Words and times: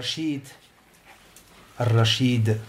الرشيد 0.00 0.48
الرشيد 1.80 2.60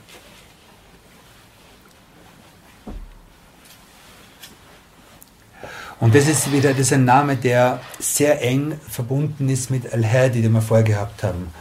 Und 6.02 6.16
das 6.16 6.28
ist 6.28 6.52
wieder 6.52 6.72
das 6.72 6.88
ist 6.88 6.94
ein 6.94 7.06
Name, 7.06 7.36
der 7.38 7.80
sehr 8.00 8.42
eng 8.42 8.80
verbunden 8.90 9.50
ist 9.50 9.70
mit 9.70 9.94
Al-Hadi, 9.94 10.42
den 10.42 10.52
wir 10.52 10.62
vorher 10.62 10.84
gehabt 10.84 11.22
haben. 11.24 11.54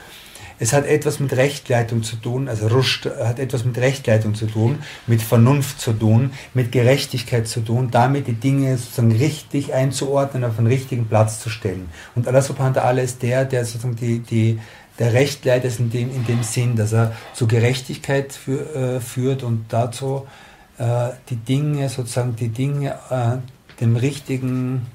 Es 0.58 0.72
hat 0.72 0.86
etwas 0.86 1.20
mit 1.20 1.36
Rechtleitung 1.36 2.04
zu 2.04 2.16
tun, 2.16 2.48
also 2.48 2.68
Rushd 2.68 3.06
hat 3.06 3.40
etwas 3.40 3.66
mit 3.66 3.78
Rechtleitung 3.78 4.36
zu 4.36 4.46
tun, 4.46 4.80
mit 5.06 5.22
Vernunft 5.22 5.82
zu 5.82 5.92
tun, 5.92 6.32
mit 6.54 6.72
Gerechtigkeit 6.72 7.48
zu 7.48 7.60
tun, 7.60 7.92
damit 7.92 8.28
die 8.28 8.34
Dinge 8.34 8.78
sozusagen 8.78 9.12
richtig 9.12 9.74
einzuordnen, 9.74 10.46
auf 10.46 10.56
den 10.56 10.68
richtigen 10.68 11.08
Platz 11.08 11.42
zu 11.42 11.50
stellen. 11.50 11.90
Und 12.16 12.28
Allah 12.28 12.42
subhanahu 12.42 12.76
wa 12.76 12.82
ta'ala 12.82 13.02
ist 13.02 13.22
der, 13.22 13.44
der 13.44 13.66
sozusagen 13.66 13.98
die, 13.98 14.20
die, 14.20 14.60
der 14.98 15.14
Rechtleiter 15.14 15.66
ist 15.66 15.80
in 15.80 15.90
dem, 15.90 16.10
in 16.16 16.26
dem 16.26 16.42
Sinn, 16.44 16.78
dass 16.78 16.94
er 16.94 17.14
zu 17.34 17.48
Gerechtigkeit 17.48 18.32
für, 18.32 18.96
äh, 18.96 19.00
führt 19.02 19.44
und 19.44 19.66
dazu 19.70 20.26
äh, 20.78 21.10
die 21.30 21.36
Dinge, 21.36 21.90
sozusagen 21.90 22.36
die 22.38 22.50
Dinge 22.50 22.98
äh, 23.10 23.38
dem 23.82 23.98
richtigen, 23.98 24.86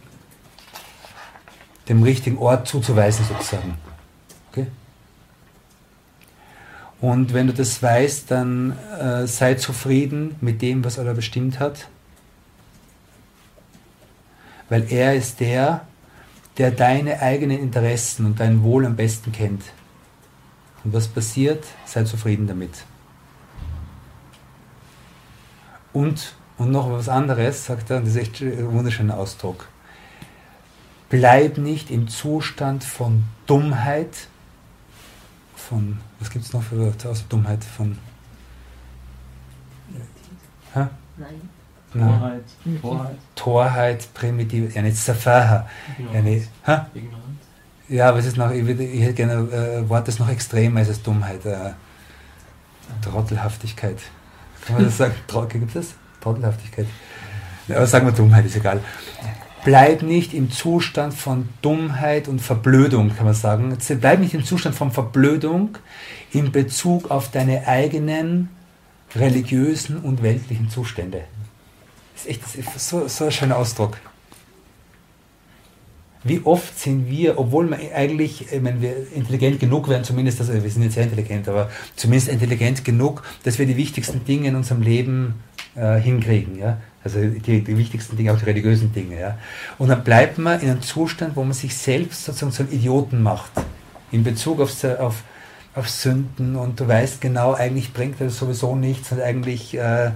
dem 1.89 2.03
richtigen 2.03 2.39
Ort 2.39 2.67
zuzuweisen, 2.67 3.27
sozusagen. 3.27 3.75
Okay? 4.51 4.67
Und 7.01 7.33
wenn 7.33 7.47
du 7.47 7.55
das 7.55 7.83
weißt, 7.83 8.31
dann 8.31 8.77
äh, 8.99 9.27
sei 9.27 9.55
zufrieden 9.55 10.37
mit 10.41 10.61
dem, 10.61 10.84
was 10.84 10.98
Allah 10.98 11.15
bestimmt 11.15 11.59
hat. 11.59 11.89
Weil 14.69 14.91
er 14.92 15.15
ist 15.15 15.41
der, 15.41 15.87
der 16.59 16.70
deine 16.70 17.20
eigenen 17.20 17.59
Interessen 17.59 18.27
und 18.27 18.39
dein 18.39 18.62
Wohl 18.62 18.84
am 18.84 18.97
besten 18.97 19.33
kennt. 19.33 19.62
Und 20.84 20.92
was 20.92 21.09
passiert, 21.09 21.65
sei 21.87 22.05
zufrieden 22.05 22.47
damit. 22.47 22.84
Und, 25.92 26.35
und 26.59 26.70
noch 26.70 26.91
was 26.91 27.09
anderes, 27.09 27.67
sagt 27.67 27.91
er, 27.91 27.97
und 27.97 28.07
das 28.07 28.14
ist 28.14 28.20
echt 28.20 28.41
ein 28.42 28.73
wunderschöner 28.73 29.17
Ausdruck. 29.17 29.69
Bleib 31.09 31.59
nicht 31.59 31.91
im 31.91 32.09
Zustand 32.09 32.85
von 32.85 33.25
Dummheit, 33.47 34.29
von, 35.71 35.99
was 36.19 36.31
gibt 36.31 36.45
es 36.45 36.53
noch 36.53 36.63
für 36.65 36.79
Wörter 36.79 37.11
aus 37.11 37.27
Dummheit? 37.29 37.63
Von. 37.63 37.97
Hä? 40.75 40.87
Nein. 41.17 41.49
Torheit. 41.93 42.45
Torheit. 42.83 43.17
Torheit, 43.37 44.15
primitiv, 44.15 44.77
eine 44.77 44.93
Safaha. 44.93 45.69
Eine, 46.13 46.31
hä? 46.31 46.81
Ignoranz. 46.95 47.41
Ja, 47.89 48.09
aber 48.09 48.19
es 48.19 48.27
ist 48.27 48.37
noch, 48.37 48.51
ich, 48.51 48.67
würde, 48.67 48.85
ich 48.85 49.03
hätte 49.03 49.15
gerne 49.15 49.35
äh, 49.35 49.89
Wort, 49.89 50.09
das 50.09 50.19
noch 50.19 50.29
extremer 50.29 50.83
ist 50.83 50.89
als 50.89 51.03
Dummheit. 51.03 51.45
Äh, 51.47 51.73
Trottelhaftigkeit. 53.03 53.98
Kann 54.67 54.77
man 54.77 54.85
das 54.85 54.97
sagen? 54.97 55.15
Gibt 55.48 55.69
es 55.69 55.75
das? 55.75 55.95
Trottelhaftigkeit. 56.21 56.87
Ja, 57.69 57.77
aber 57.77 57.87
sagen 57.87 58.07
wir 58.07 58.13
Dummheit, 58.13 58.45
ist 58.45 58.57
egal. 58.57 58.81
Bleib 59.64 60.03
nicht 60.03 60.33
im 60.33 60.50
Zustand 60.50 61.12
von 61.12 61.48
Dummheit 61.61 62.28
und 62.28 62.41
Verblödung, 62.41 63.14
kann 63.14 63.27
man 63.27 63.34
sagen. 63.34 63.77
Bleib 64.00 64.20
nicht 64.20 64.34
im 64.34 64.44
Zustand 64.44 64.75
von 64.75 64.91
Verblödung 64.91 65.77
in 66.33 66.50
Bezug 66.50 67.11
auf 67.11 67.30
deine 67.30 67.67
eigenen 67.67 68.48
religiösen 69.14 69.98
und 69.98 70.22
weltlichen 70.22 70.70
Zustände. 70.70 71.25
Das 72.14 72.25
ist 72.25 72.30
echt 72.30 72.42
das 72.42 72.55
ist 72.56 72.89
so, 72.89 73.08
so 73.08 73.25
ein 73.25 73.33
schöner 73.33 73.56
Ausdruck. 73.56 73.98
Wie 76.23 76.42
oft 76.45 76.79
sind 76.79 77.08
wir, 77.08 77.39
obwohl 77.39 77.70
wir 77.70 77.95
eigentlich, 77.95 78.46
wenn 78.52 78.83
wir 78.83 79.11
intelligent 79.14 79.58
genug 79.58 79.89
wären, 79.89 80.05
zumindest, 80.05 80.39
also 80.40 80.52
wir 80.52 80.70
sind 80.70 80.83
jetzt 80.83 80.95
sehr 80.95 81.05
intelligent, 81.05 81.48
aber 81.48 81.70
zumindest 81.96 82.29
intelligent 82.29 82.85
genug, 82.85 83.23
dass 83.42 83.58
wir 83.58 83.64
die 83.64 83.79
wichtigsten 83.79 84.23
Dinge 84.27 84.48
in 84.48 84.56
unserem 84.56 84.83
Leben 84.83 85.36
äh, 85.75 85.98
hinkriegen. 85.98 86.58
Ja? 86.58 86.79
Also 87.03 87.20
die, 87.20 87.63
die 87.63 87.79
wichtigsten 87.79 88.17
Dinge, 88.17 88.33
auch 88.33 88.39
die 88.39 88.45
religiösen 88.45 88.92
Dinge. 88.92 89.20
Ja? 89.20 89.39
Und 89.79 89.89
dann 89.89 90.05
bleibt 90.05 90.39
man 90.39 90.61
in 90.61 90.70
einem 90.70 90.83
Zustand, 90.83 91.36
wo 91.36 91.45
man 91.45 91.53
sich 91.53 91.77
selbst 91.77 92.25
sozusagen 92.25 92.53
zum 92.53 92.70
Idioten 92.70 93.23
macht. 93.23 93.53
In 94.13 94.25
Bezug 94.25 94.61
auf, 94.61 94.85
auf, 94.98 95.23
auf 95.75 95.89
Sünden 95.89 96.57
und 96.57 96.80
du 96.80 96.89
weißt 96.89 97.20
genau, 97.20 97.55
eigentlich 97.55 97.92
bringt 97.92 98.20
das 98.20 98.39
sowieso 98.39 98.75
nichts 98.75 99.13
und 99.13 99.20
eigentlich 99.20 99.77
äh, 99.77 100.07
äh, 100.07 100.11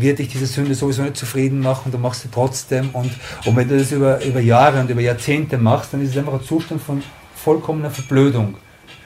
wird 0.00 0.20
dich 0.20 0.28
diese 0.28 0.46
Sünde 0.46 0.74
sowieso 0.74 1.02
nicht 1.02 1.16
zufrieden 1.16 1.60
machen, 1.60 1.90
du 1.90 1.98
machst 1.98 2.22
sie 2.22 2.28
trotzdem 2.32 2.90
und, 2.92 3.10
und 3.44 3.56
wenn 3.56 3.68
du 3.68 3.78
das 3.78 3.92
über, 3.92 4.24
über 4.24 4.40
Jahre 4.40 4.80
und 4.80 4.88
über 4.88 5.00
Jahrzehnte 5.00 5.58
machst, 5.58 5.92
dann 5.92 6.00
ist 6.00 6.10
es 6.10 6.16
einfach 6.16 6.34
ein 6.34 6.42
Zustand 6.42 6.80
von 6.80 7.02
vollkommener 7.34 7.90
Verblödung. 7.90 8.54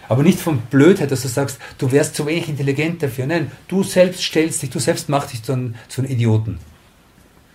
Aber 0.08 0.22
nicht 0.22 0.38
von 0.38 0.58
Blödheit, 0.58 1.10
dass 1.10 1.22
du 1.22 1.28
sagst, 1.28 1.58
du 1.78 1.90
wärst 1.92 2.14
zu 2.14 2.26
wenig 2.26 2.48
intelligent 2.48 3.02
dafür. 3.02 3.26
Nein, 3.26 3.50
du 3.68 3.82
selbst 3.82 4.22
stellst 4.22 4.62
dich, 4.62 4.70
du 4.70 4.78
selbst 4.78 5.08
machst 5.08 5.32
dich 5.32 5.42
zu 5.42 5.52
einem, 5.52 5.74
zu 5.88 6.00
einem 6.00 6.10
Idioten. 6.10 6.58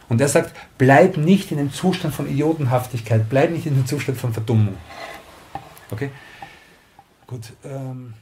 Und 0.10 0.20
er 0.20 0.28
sagt, 0.28 0.56
bleib 0.78 1.18
nicht 1.18 1.52
in 1.52 1.58
dem 1.58 1.72
Zustand 1.72 2.14
von 2.14 2.30
Idiotenhaftigkeit, 2.30 3.30
bleib 3.30 3.52
nicht 3.52 3.66
in 3.66 3.76
dem 3.76 3.86
Zustand 3.86 4.18
von 4.18 4.34
Verdummung. 4.34 4.76
Okay? 5.90 6.10
Gut. 7.28 7.54
Ähm 7.64 8.14